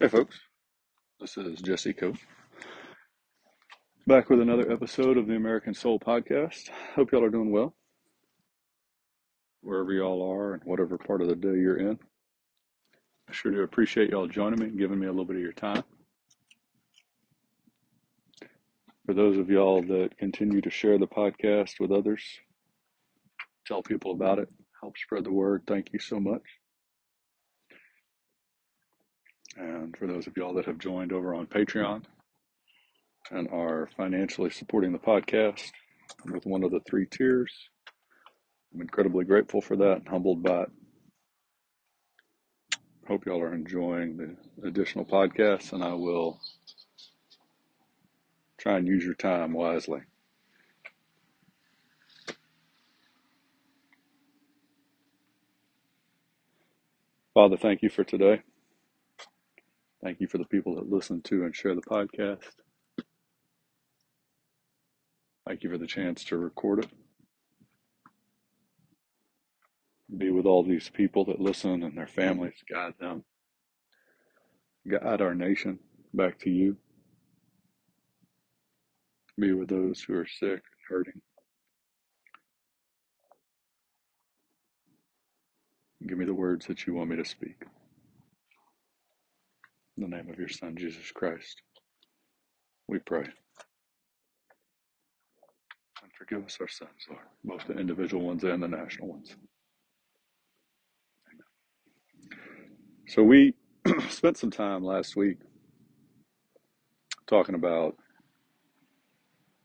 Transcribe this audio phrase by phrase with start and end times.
[0.00, 0.40] Hey, folks.
[1.20, 2.14] This is Jesse Coe
[4.06, 6.68] back with another episode of the American Soul Podcast.
[6.94, 7.74] Hope y'all are doing well
[9.62, 11.98] wherever y'all are and whatever part of the day you're in.
[13.28, 15.52] I sure do appreciate y'all joining me and giving me a little bit of your
[15.52, 15.82] time.
[19.06, 22.22] For those of y'all that continue to share the podcast with others,
[23.66, 24.50] tell people about it,
[24.82, 26.42] help spread the word, thank you so much.
[29.56, 32.02] And for those of y'all that have joined over on Patreon
[33.30, 35.70] and are financially supporting the podcast
[36.26, 37.52] with one of the three tiers,
[38.74, 40.70] I'm incredibly grateful for that and humbled by it.
[43.06, 46.40] Hope y'all are enjoying the additional podcasts, and I will
[48.58, 50.00] try and use your time wisely.
[57.34, 58.42] Father, thank you for today.
[60.04, 62.42] Thank you for the people that listen to and share the podcast.
[65.48, 66.90] Thank you for the chance to record it.
[70.18, 73.24] Be with all these people that listen and their families, guide them,
[74.86, 75.78] guide our nation
[76.12, 76.76] back to you.
[79.38, 81.22] Be with those who are sick and hurting.
[86.06, 87.64] Give me the words that you want me to speak.
[89.96, 91.62] In the name of your Son, Jesus Christ,
[92.88, 93.22] we pray.
[96.02, 99.36] And forgive us our sins, Lord, both the individual ones and the national ones.
[103.06, 103.54] So we
[104.08, 105.38] spent some time last week
[107.28, 107.96] talking about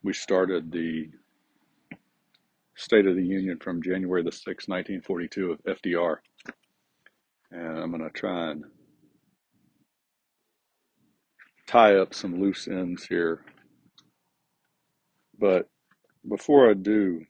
[0.04, 1.10] we started the
[2.76, 6.18] State of the Union from January the 6th, 1942 of FDR.
[7.52, 8.64] And I'm going to try and
[11.70, 13.42] tie up some loose ends here.
[15.40, 15.70] But
[16.28, 17.26] before I do,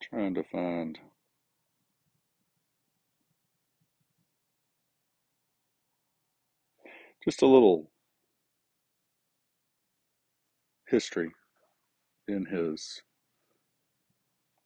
[0.00, 0.98] trying to find
[7.22, 7.90] just a little
[10.88, 11.28] history
[12.26, 13.02] in his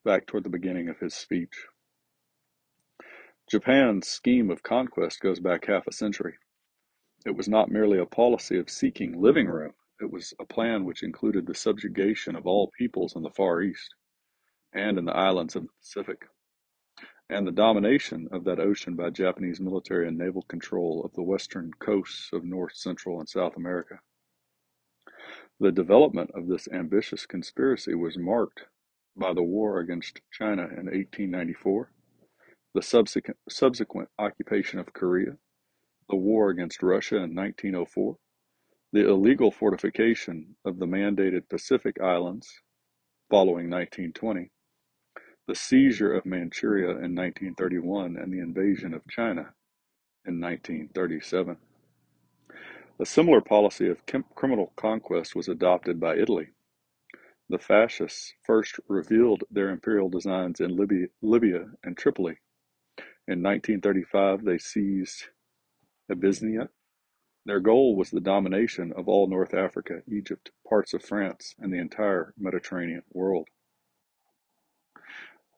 [0.05, 1.67] back toward the beginning of his speech.
[3.51, 6.37] Japan's scheme of conquest goes back half a century.
[7.25, 11.03] It was not merely a policy of seeking living room, it was a plan which
[11.03, 13.93] included the subjugation of all peoples in the Far East
[14.71, 16.29] and in the islands of the Pacific,
[17.29, 21.73] and the domination of that ocean by Japanese military and naval control of the western
[21.73, 23.99] coasts of North, Central, and South America.
[25.59, 28.63] The development of this ambitious conspiracy was marked
[29.17, 31.91] by the war against China in 1894,
[32.73, 35.37] the subsequent, occupation of Korea,
[36.09, 38.17] the war against Russia in 1904,
[38.93, 42.61] the illegal fortification of the mandated Pacific Islands
[43.29, 44.51] following 1920,
[45.47, 49.53] the seizure of Manchuria in 1931, and the invasion of China
[50.25, 51.57] in 1937.
[52.99, 54.05] A similar policy of
[54.35, 56.49] criminal conquest was adopted by Italy.
[57.49, 62.37] The fascists first revealed their imperial designs in Libya, Libya and Tripoli.
[63.31, 65.29] In 1935, they seized
[66.09, 66.69] Abyssinia.
[67.45, 71.77] Their goal was the domination of all North Africa, Egypt, parts of France, and the
[71.77, 73.47] entire Mediterranean world.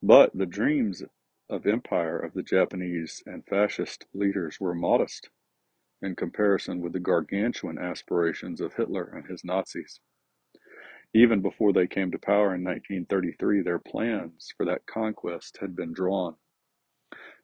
[0.03, 1.01] But the dreams
[1.49, 5.31] of empire of the Japanese and fascist leaders were modest
[5.99, 9.99] in comparison with the gargantuan aspirations of Hitler and his Nazis.
[11.11, 15.91] Even before they came to power in 1933, their plans for that conquest had been
[15.91, 16.35] drawn.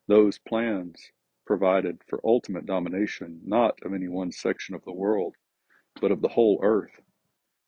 [0.09, 1.11] Those plans
[1.45, 5.35] provided for ultimate domination not of any one section of the world,
[6.01, 6.99] but of the whole earth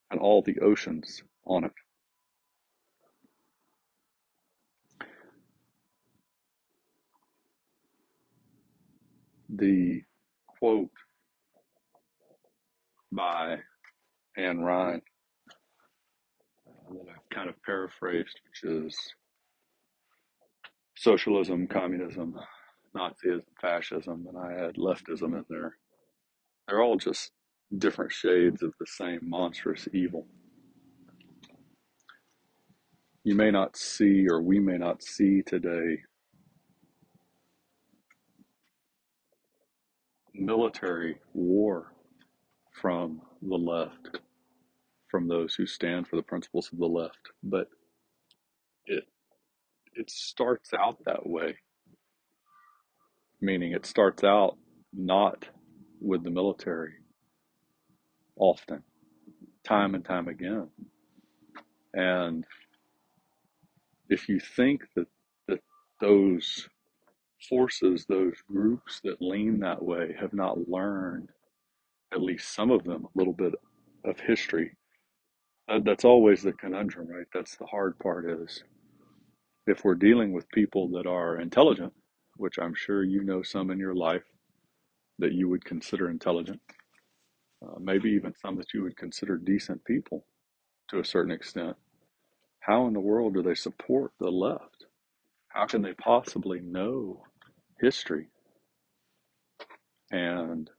[0.09, 1.72] and all the oceans on it.
[9.50, 10.01] The
[10.48, 10.89] quote
[13.12, 13.60] by
[14.36, 15.04] Ayn Rand
[16.89, 18.98] that I've kind of paraphrased, which is
[21.01, 22.36] socialism, communism,
[22.95, 25.77] Nazism, fascism, and I had leftism in there.
[26.68, 27.31] They're all just
[27.75, 30.27] different shades of the same monstrous evil.
[33.24, 36.01] You may not see, or we may not see today,
[40.36, 41.94] military war
[42.80, 44.19] from the left,
[45.09, 47.69] from those who stand for the principles of the left, but
[49.96, 51.56] it starts out that way
[53.42, 54.58] meaning it starts out
[54.94, 55.46] not
[56.02, 56.94] with the military
[58.38, 58.84] often,
[59.66, 60.68] time and time again.
[61.94, 62.46] And
[64.10, 65.08] if you think that,
[65.48, 65.60] that
[66.00, 66.68] those
[67.50, 71.30] forces, those groups that lean that way have not learned,
[72.14, 73.54] at least some of them, a little bit
[74.06, 74.72] of history,
[75.68, 77.28] that, that's always the conundrum, right?
[77.34, 78.64] That's the hard part is
[79.68, 81.94] if we're dealing with people that are intelligent,
[82.38, 84.24] which I'm sure you know some in your life
[85.19, 86.62] that you would consider intelligent,
[87.63, 90.25] uh, maybe even some that you would consider decent people
[90.90, 91.75] to a certain extent,
[92.62, 94.86] how in the world do they support the left?
[95.50, 97.24] How can they possibly know
[97.80, 98.28] history
[100.12, 100.69] and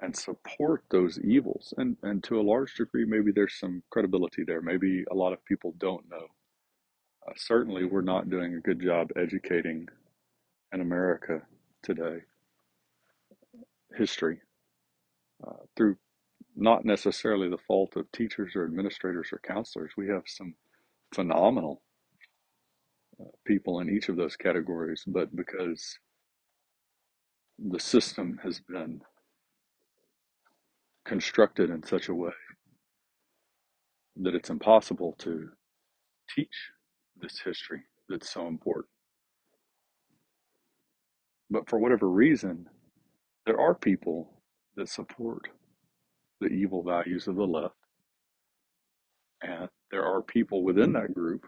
[0.00, 1.74] and support those evils?
[1.76, 4.60] And and to a large degree, maybe there's some credibility there.
[4.60, 6.26] Maybe a lot of people don't know.
[7.26, 9.88] Uh, certainly, we're not doing a good job educating
[10.72, 11.42] in America
[11.82, 12.18] today
[13.96, 14.40] history
[15.46, 15.96] uh, through
[16.56, 19.92] not necessarily the fault of teachers or administrators or counselors.
[19.96, 20.54] We have some
[21.14, 21.82] phenomenal
[23.20, 25.98] uh, people in each of those categories, but because
[27.58, 29.02] the system has been
[31.04, 32.32] constructed in such a way
[34.16, 35.50] that it's impossible to
[36.34, 36.70] teach
[37.22, 38.90] this history that's so important.
[41.50, 42.68] But for whatever reason,
[43.46, 44.42] there are people
[44.76, 45.48] that support
[46.40, 47.76] the evil values of the left,
[49.42, 51.46] and there are people within that group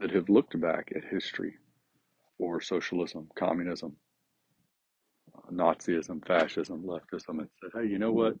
[0.00, 1.54] that have looked back at history
[2.38, 3.96] or socialism, communism,
[5.52, 8.34] Nazism, fascism, leftism, and said, hey, you know what?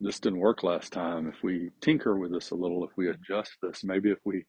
[0.00, 1.28] This didn't work last time.
[1.28, 4.44] If we tinker with this a little, if we adjust this, maybe if we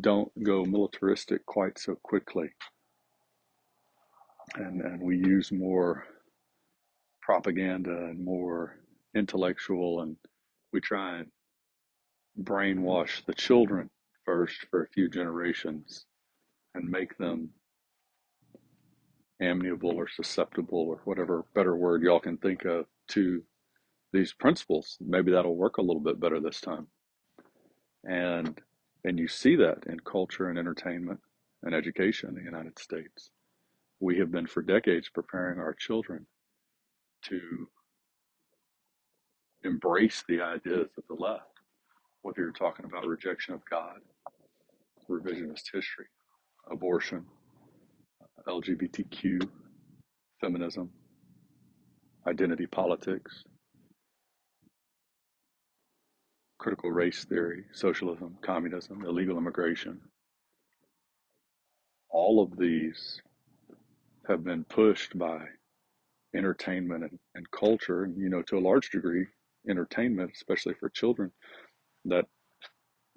[0.00, 2.50] don't go militaristic quite so quickly
[4.56, 6.04] and, and we use more
[7.22, 8.76] propaganda and more
[9.14, 10.16] intellectual and
[10.72, 11.28] we try and
[12.42, 13.90] brainwash the children
[14.24, 16.04] first for a few generations
[16.74, 17.50] and make them
[19.42, 23.42] amiable or susceptible or whatever better word y'all can think of to
[24.12, 24.96] these principles.
[25.00, 26.86] Maybe that'll work a little bit better this time.
[28.04, 28.58] And
[29.08, 31.18] and you see that in culture and entertainment
[31.62, 33.30] and education in the United States.
[34.00, 36.26] We have been for decades preparing our children
[37.22, 37.40] to
[39.64, 41.58] embrace the ideas of the left,
[42.20, 43.96] whether you're talking about rejection of God,
[45.08, 46.06] revisionist history,
[46.70, 47.24] abortion,
[48.46, 49.48] LGBTQ,
[50.38, 50.90] feminism,
[52.26, 53.42] identity politics,
[56.58, 60.00] critical race theory, socialism, communism, illegal immigration.
[62.10, 63.22] All of these
[64.26, 65.46] have been pushed by
[66.34, 69.26] entertainment and, and culture, and you know, to a large degree,
[69.68, 71.30] entertainment, especially for children,
[72.04, 72.26] that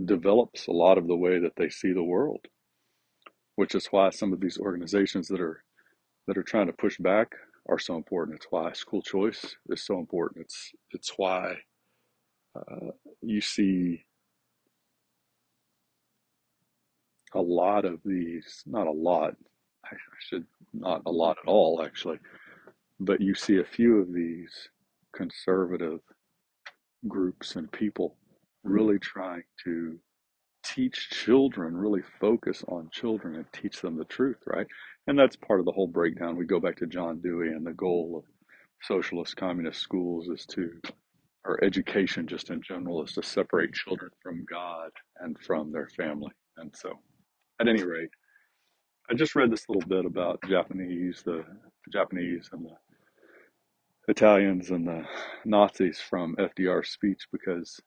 [0.06, 2.46] develops a lot of the way that they see the world.
[3.56, 5.64] Which is why some of these organizations that are
[6.28, 7.32] that are trying to push back
[7.68, 8.38] are so important.
[8.38, 10.46] It's why school choice is so important.
[10.46, 11.58] It's it's why
[12.56, 14.04] uh, you see
[17.34, 19.36] a lot of these, not a lot,
[19.86, 22.20] I should not a lot at all actually,
[23.00, 24.70] but you see a few of these
[25.14, 26.00] conservative
[27.08, 28.18] groups and people
[28.64, 29.98] really trying to
[30.64, 34.68] teach children, really focus on children and teach them the truth, right?
[35.08, 36.38] And that's part of the whole breakdown.
[36.38, 38.24] We go back to John Dewey and the goal of
[38.84, 40.72] socialist communist schools is to
[41.46, 46.32] or education just in general is to separate children from God and from their family.
[46.58, 47.00] And so,
[47.60, 48.10] at any rate,
[49.10, 51.44] I just read this little bit about Japanese, the
[51.92, 52.76] Japanese and the
[54.08, 55.04] Italians and the
[55.46, 57.80] Nazis from FDR's speech because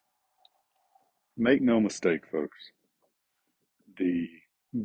[1.37, 2.57] make no mistake, folks,
[3.97, 4.27] the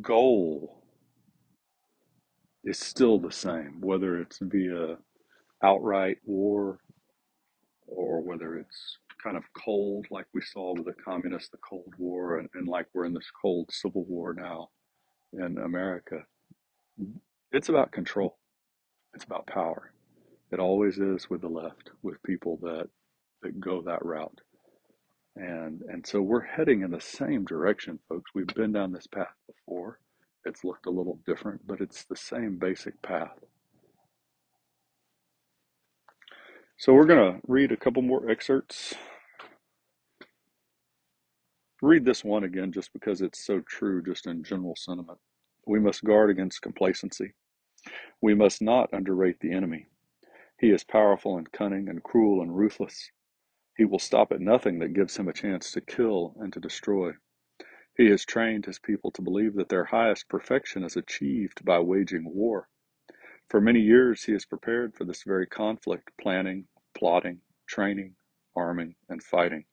[0.01, 0.83] goal
[2.63, 4.97] is still the same, whether it's via
[5.63, 6.79] outright war
[7.91, 12.39] or whether it's kind of cold, like we saw with the communists, the Cold War,
[12.39, 14.69] and, and like we're in this cold civil war now
[15.33, 16.23] in America.
[17.51, 18.37] It's about control.
[19.13, 19.93] It's about power.
[20.51, 22.87] It always is with the left, with people that
[23.43, 24.39] that go that route.
[25.35, 28.31] And and so we're heading in the same direction, folks.
[28.35, 29.99] We've been down this path before.
[30.45, 33.37] It's looked a little different, but it's the same basic path.
[36.81, 38.95] So we're going to read a couple more excerpts.
[41.79, 45.19] Read this one again just because it's so true, just in general sentiment.
[45.67, 47.33] We must guard against complacency.
[48.19, 49.89] We must not underrate the enemy.
[50.59, 53.11] He is powerful and cunning and cruel and ruthless.
[53.77, 57.11] He will stop at nothing that gives him a chance to kill and to destroy.
[57.95, 62.23] He has trained his people to believe that their highest perfection is achieved by waging
[62.25, 62.67] war.
[63.51, 66.67] For many years, he has prepared for this very conflict, planning,
[66.97, 68.15] plotting, training,
[68.55, 69.65] arming, and fighting.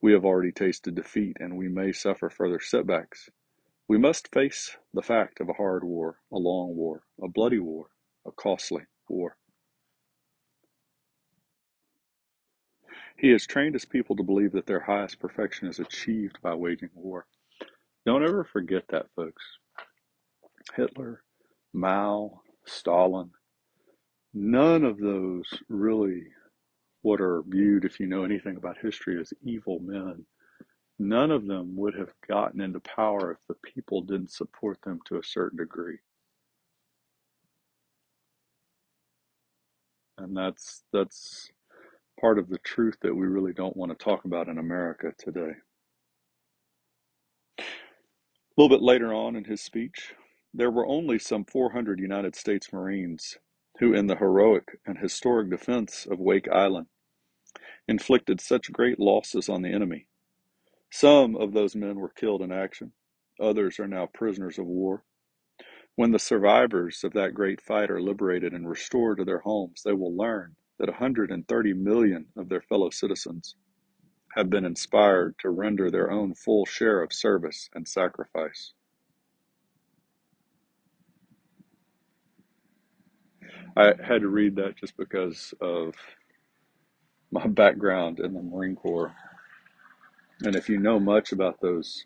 [0.00, 3.28] We have already tasted defeat, and we may suffer further setbacks.
[3.88, 7.88] We must face the fact of a hard war, a long war, a bloody war,
[8.24, 9.36] a costly war.
[13.16, 16.90] He has trained his people to believe that their highest perfection is achieved by waging
[16.94, 17.26] war.
[18.06, 19.42] Don't ever forget that, folks.
[20.76, 21.24] Hitler,
[21.72, 23.30] Mao, Stalin,
[24.34, 26.24] none of those really
[27.02, 30.24] what are viewed, if you know anything about history, as evil men.
[30.98, 35.18] None of them would have gotten into power if the people didn't support them to
[35.18, 35.98] a certain degree.
[40.18, 41.50] And that's that's
[42.20, 45.54] part of the truth that we really don't want to talk about in America today.
[47.58, 47.62] A
[48.56, 50.14] little bit later on in his speech,
[50.54, 53.38] there were only some 400 United States Marines
[53.78, 56.88] who, in the heroic and historic defense of Wake Island,
[57.88, 60.06] inflicted such great losses on the enemy.
[60.90, 62.92] Some of those men were killed in action,
[63.40, 65.04] others are now prisoners of war.
[65.96, 69.92] When the survivors of that great fight are liberated and restored to their homes, they
[69.92, 73.56] will learn that 130 million of their fellow citizens
[74.34, 78.72] have been inspired to render their own full share of service and sacrifice.
[83.76, 85.94] I had to read that just because of
[87.30, 89.14] my background in the Marine Corps.
[90.42, 92.04] And if you know much about those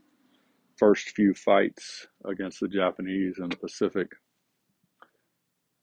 [0.78, 4.08] first few fights against the Japanese in the Pacific,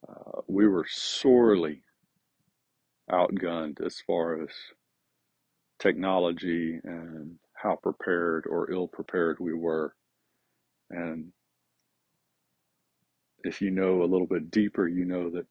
[0.08, 1.82] uh, we were sorely
[3.12, 4.50] outgunned as far as
[5.80, 9.94] technology and how prepared or ill prepared we were.
[10.90, 11.32] And
[13.44, 15.46] if you know a little bit deeper, you know that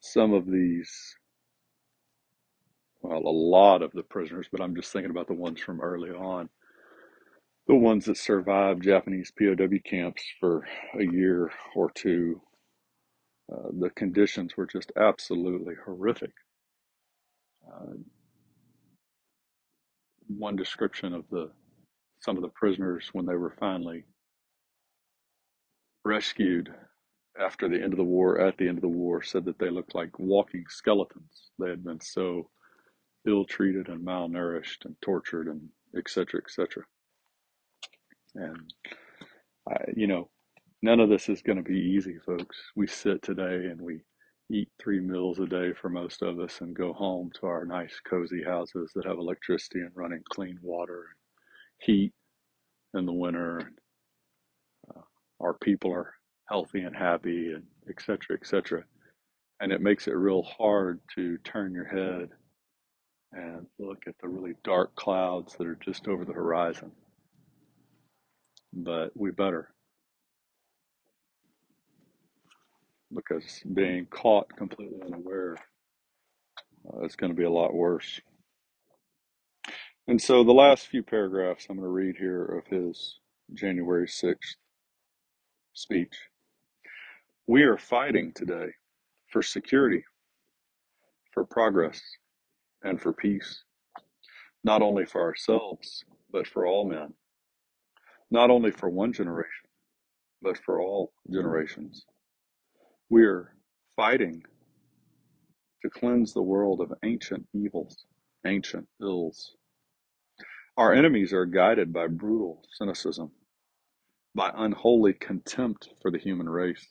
[0.00, 0.90] some of these,
[3.02, 6.10] well, a lot of the prisoners, but I'm just thinking about the ones from early
[6.10, 6.48] on,
[7.66, 10.66] the ones that survived Japanese POW camps for
[10.98, 12.40] a year or two,
[13.52, 16.32] uh, the conditions were just absolutely horrific.
[17.66, 17.94] Uh,
[20.28, 21.50] one description of the
[22.20, 24.04] some of the prisoners when they were finally
[26.04, 26.68] rescued
[27.40, 29.70] after the end of the war, at the end of the war, said that they
[29.70, 31.50] looked like walking skeletons.
[31.58, 32.50] They had been so
[33.26, 36.84] ill treated and malnourished and tortured and et cetera, et cetera.
[38.34, 38.72] And,
[39.68, 40.28] I, you know,
[40.82, 42.56] none of this is going to be easy, folks.
[42.76, 44.02] We sit today and we
[44.50, 48.00] eat three meals a day for most of us and go home to our nice,
[48.08, 52.12] cozy houses that have electricity and running clean water and heat
[52.94, 53.58] in the winter.
[53.58, 53.78] And,
[54.96, 55.02] uh,
[55.40, 56.14] our people are
[56.48, 58.84] healthy and happy and et cetera, et cetera.
[59.60, 62.30] And it makes it real hard to turn your head
[63.32, 66.92] and look at the really dark clouds that are just over the horizon.
[68.72, 69.70] But we better
[73.14, 75.56] because being caught completely unaware
[76.92, 78.20] uh, is going to be a lot worse.
[80.06, 83.18] And so the last few paragraphs I'm going to read here of his
[83.54, 84.56] January 6th
[85.74, 86.14] speech.
[87.50, 88.66] We are fighting today
[89.32, 90.04] for security,
[91.32, 91.98] for progress,
[92.82, 93.64] and for peace,
[94.64, 97.14] not only for ourselves, but for all men,
[98.30, 99.64] not only for one generation,
[100.42, 102.04] but for all generations.
[103.08, 103.54] We are
[103.96, 104.42] fighting
[105.80, 108.04] to cleanse the world of ancient evils,
[108.46, 109.56] ancient ills.
[110.76, 113.30] Our enemies are guided by brutal cynicism,
[114.34, 116.86] by unholy contempt for the human race.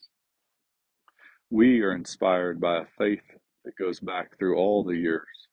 [1.50, 3.24] We are inspired by a faith
[3.64, 5.48] that goes back through all the years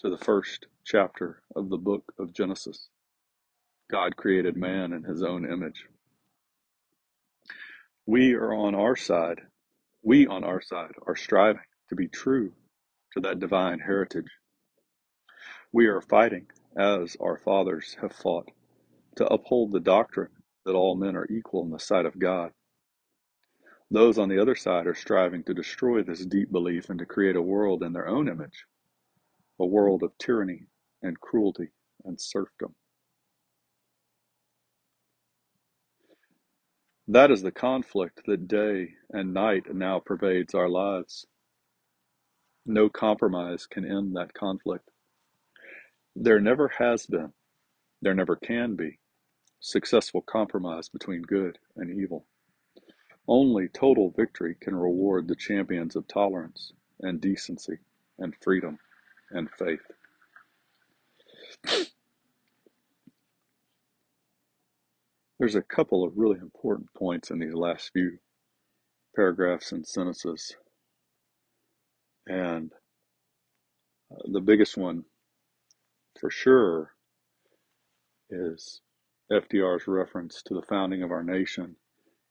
[0.00, 2.88] to the first chapter of the book of Genesis.
[3.90, 5.84] God created man in his own image.
[8.06, 9.42] We are on our side.
[10.02, 12.52] We on our side are striving to be true
[13.12, 14.30] to that divine heritage.
[15.70, 16.46] We are fighting,
[16.78, 18.50] as our fathers have fought,
[19.16, 20.30] to uphold the doctrine
[20.64, 22.52] that all men are equal in the sight of God.
[23.90, 27.36] Those on the other side are striving to destroy this deep belief and to create
[27.36, 28.66] a world in their own image,
[29.60, 30.66] a world of tyranny
[31.02, 31.70] and cruelty
[32.04, 32.74] and serfdom.
[37.08, 41.24] That is the conflict that day and night now pervades our lives.
[42.64, 44.90] No compromise can end that conflict.
[46.16, 47.32] There never has been,
[48.02, 48.98] there never can be,
[49.60, 52.26] successful compromise between good and evil.
[53.28, 57.78] Only total victory can reward the champions of tolerance and decency
[58.18, 58.78] and freedom
[59.30, 59.80] and faith.
[65.38, 68.18] There's a couple of really important points in these last few
[69.14, 70.56] paragraphs and sentences.
[72.26, 72.72] And
[74.10, 75.04] uh, the biggest one,
[76.18, 76.92] for sure,
[78.30, 78.80] is
[79.30, 81.76] FDR's reference to the founding of our nation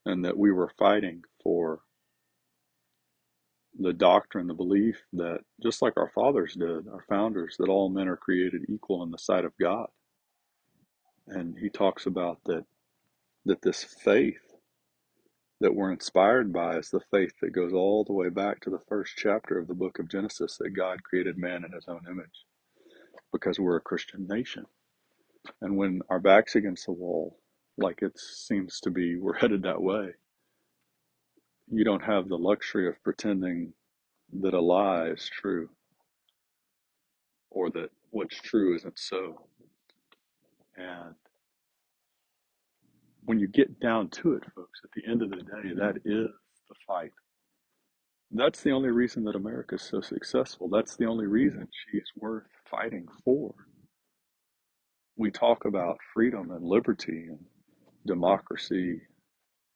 [0.05, 1.81] and that we were fighting for
[3.79, 8.07] the doctrine, the belief that just like our fathers did, our founders, that all men
[8.07, 9.87] are created equal in the sight of God.
[11.27, 12.65] And he talks about that
[13.45, 14.41] that this faith
[15.61, 18.81] that we're inspired by is the faith that goes all the way back to the
[18.89, 22.45] first chapter of the book of Genesis that God created man in his own image
[23.31, 24.65] because we're a Christian nation.
[25.61, 27.37] And when our back's against the wall,
[27.77, 30.09] like it seems to be, we're headed that way,
[31.69, 33.73] you don't have the luxury of pretending
[34.41, 35.69] that a lie is true
[37.49, 39.47] or that what's true isn't so.
[40.77, 41.15] And
[43.23, 46.29] when you get down to it, folks, at the end of the day, that is
[46.69, 47.11] the fight.
[48.31, 50.69] That's the only reason that America is so successful.
[50.69, 53.53] That's the only reason she is worth fighting for.
[55.15, 57.39] We talk about freedom and liberty and
[58.05, 59.01] democracy,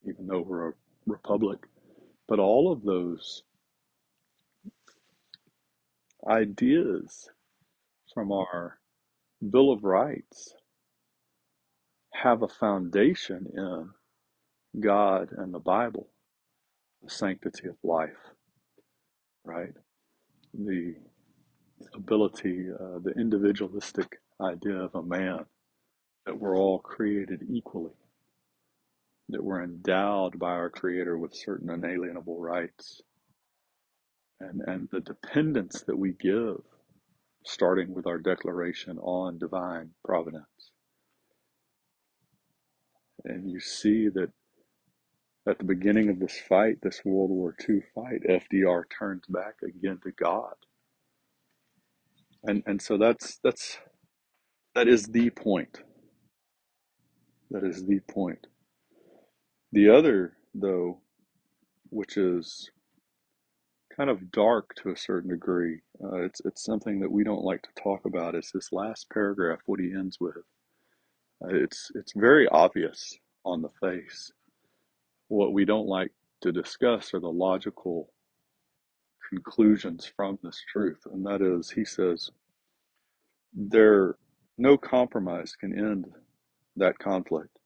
[0.06, 0.74] even though we're a
[1.08, 1.60] republic,
[2.28, 3.44] but all of those
[6.28, 7.30] ideas
[8.14, 8.80] from our
[9.52, 10.54] Bill of Rights
[12.14, 13.90] have a foundation in
[14.82, 16.10] God and the Bible,
[17.04, 18.12] the sanctity of life,
[19.46, 19.74] right?
[20.54, 20.96] The
[21.96, 25.46] ability, uh, the individualistic idea of a man,
[26.26, 27.94] that we're all created equally,
[29.30, 33.02] that we're endowed by our Creator with certain inalienable rights,
[34.40, 36.62] and, and the dependence that we give,
[37.46, 40.72] starting with our declaration on divine providence.
[43.26, 44.32] And you see that
[45.48, 50.00] at the beginning of this fight, this World War II fight, FDR turns back again
[50.04, 50.54] to God.
[52.44, 53.78] And and so that's that's
[54.76, 55.82] that is the point.
[57.52, 58.48] That is the point.
[59.72, 61.00] The other, though,
[61.90, 62.72] which is
[63.96, 67.62] kind of dark to a certain degree, uh, it's it's something that we don't like
[67.64, 68.36] to talk about.
[68.36, 69.60] Is this last paragraph?
[69.66, 70.38] What he ends with?
[71.44, 74.32] Uh, it's it's very obvious on the face.
[75.28, 78.12] What we don't like to discuss are the logical
[79.30, 82.32] conclusions from this truth, and that is, he says,
[83.54, 84.16] there
[84.58, 86.06] no compromise can end
[86.78, 87.59] that conflict.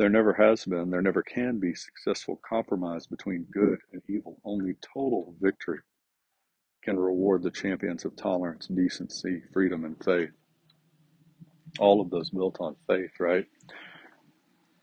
[0.00, 4.40] There never has been, there never can be successful compromise between good and evil.
[4.46, 5.80] Only total victory
[6.82, 10.30] can reward the champions of tolerance, decency, freedom, and faith.
[11.78, 13.44] All of those built on faith, right?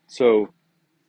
[0.06, 0.54] So,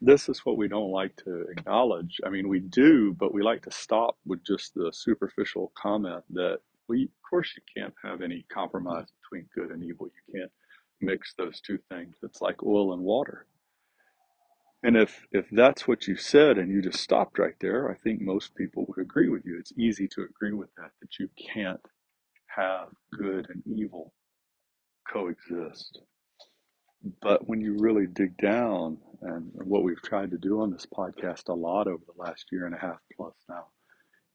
[0.02, 2.20] this is what we don't like to acknowledge.
[2.26, 6.62] I mean, we do, but we like to stop with just the superficial comment that,
[6.88, 10.08] we, of course, you can't have any compromise between good and evil.
[10.08, 10.52] You can't
[11.00, 12.16] mix those two things.
[12.24, 13.46] It's like oil and water.
[14.82, 18.22] And if if that's what you said and you just stopped right there, I think
[18.22, 19.58] most people would agree with you.
[19.60, 21.82] It's easy to agree with that that you can't
[22.48, 22.88] have
[23.18, 24.14] good and evil
[25.12, 26.00] coexist.
[27.22, 31.50] But when you really dig down, and what we've tried to do on this podcast
[31.50, 33.68] a lot over the last year and a half plus now,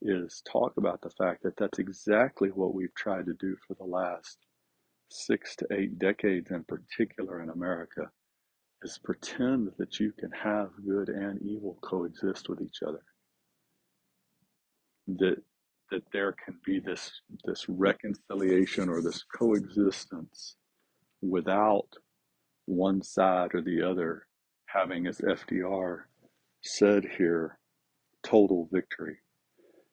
[0.03, 3.85] is talk about the fact that that's exactly what we've tried to do for the
[3.85, 4.39] last
[5.11, 8.11] six to eight decades, in particular in America,
[8.85, 13.03] is pretend that you can have good and evil coexist with each other.
[15.09, 15.43] That
[15.91, 17.11] that there can be this
[17.45, 20.57] this reconciliation or this coexistence
[21.23, 21.89] without
[22.67, 24.27] one side or the other
[24.67, 26.03] having, as FDR
[26.63, 27.59] said here,
[28.23, 29.19] total victory.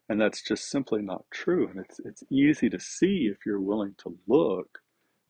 [0.10, 1.70] And that's just simply not true.
[1.70, 4.80] And it's it's easy to see if you're willing to look.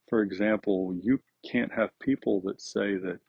[0.10, 1.20] For example, you
[1.50, 3.20] can't have people that say that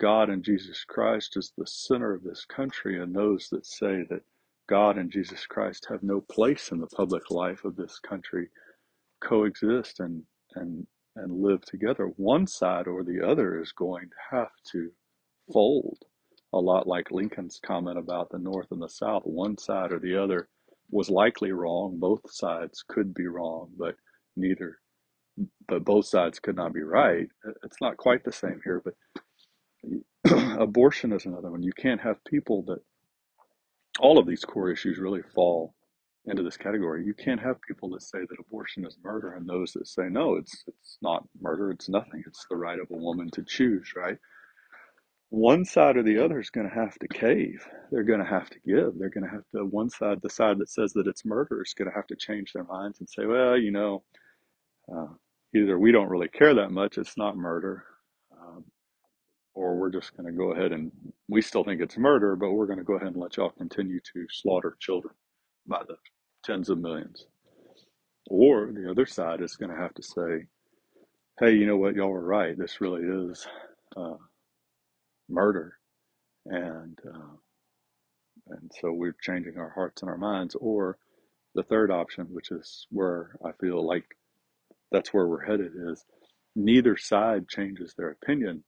[0.00, 4.22] God and Jesus Christ is the center of this country, and those that say that
[4.68, 8.48] God and Jesus Christ have no place in the public life of this country
[9.22, 10.24] coexist and
[10.56, 10.86] and
[11.16, 12.06] and live together.
[12.16, 14.90] One side or the other is going to have to
[15.52, 15.98] fold.
[16.54, 19.24] a lot like Lincoln's comment about the North and the South.
[19.26, 20.48] One side or the other
[20.90, 21.98] was likely wrong.
[22.00, 23.96] Both sides could be wrong, but
[24.36, 24.78] neither,
[25.68, 27.28] but both sides could not be right.
[27.64, 28.94] It's not quite the same here, but
[30.58, 31.62] abortion is another one.
[31.62, 32.80] You can't have people that
[33.98, 35.74] all of these core issues really fall
[36.26, 37.04] into this category.
[37.04, 40.36] You can't have people that say that abortion is murder and those that say no,
[40.36, 42.22] it's it's not murder, it's nothing.
[42.26, 44.18] It's the right of a woman to choose, right?
[45.30, 47.64] One side or the other is going to have to cave.
[47.90, 48.98] They're going to have to give.
[48.98, 51.74] They're going to have to one side, the side that says that it's murder is
[51.74, 54.02] going to have to change their minds and say, well, you know,
[54.92, 55.06] uh,
[55.54, 57.84] either we don't really care that much, it's not murder,
[59.60, 60.90] or we're just going to go ahead and
[61.28, 64.00] we still think it's murder, but we're going to go ahead and let y'all continue
[64.00, 65.14] to slaughter children
[65.66, 65.96] by the
[66.42, 67.26] tens of millions.
[68.30, 70.46] Or the other side is going to have to say,
[71.38, 72.56] hey, you know what, y'all were right.
[72.56, 73.46] This really is
[73.96, 74.16] uh,
[75.28, 75.74] murder.
[76.46, 77.36] And, uh,
[78.48, 80.54] and so we're changing our hearts and our minds.
[80.58, 80.96] Or
[81.54, 84.04] the third option, which is where I feel like
[84.90, 86.02] that's where we're headed, is
[86.56, 88.64] neither side changes their opinion,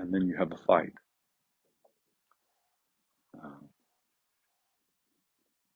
[0.00, 0.92] and then you have a fight.
[3.42, 3.68] Um,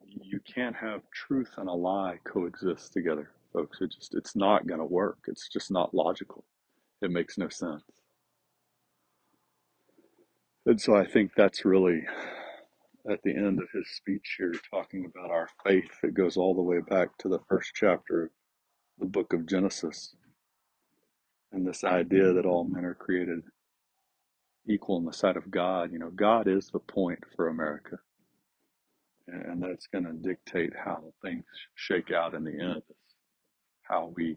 [0.00, 3.80] you can't have truth and a lie coexist together, folks.
[3.80, 5.18] It just it's not going to work.
[5.26, 6.44] It's just not logical.
[7.02, 7.82] It makes no sense.
[10.66, 12.04] And so I think that's really
[13.10, 15.90] at the end of his speech here, talking about our faith.
[16.02, 18.30] It goes all the way back to the first chapter of
[18.98, 20.16] the book of Genesis
[21.52, 23.42] and this idea that all men are created
[24.68, 25.92] equal in the sight of God.
[25.92, 27.98] You know, God is the point for America.
[29.28, 31.44] And that's going to dictate how things
[31.76, 32.82] shake out in the end,
[33.82, 34.36] how we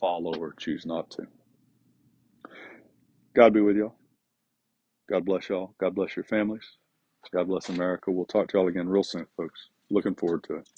[0.00, 1.24] follow or choose not to.
[3.36, 3.96] God be with y'all.
[5.10, 5.74] God bless y'all.
[5.80, 6.64] God bless your families.
[7.34, 8.10] God bless America.
[8.12, 9.68] We'll talk to y'all again real soon, folks.
[9.90, 10.68] Looking forward to it.